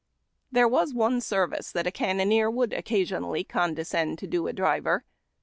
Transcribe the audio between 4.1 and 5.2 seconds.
to do a driver.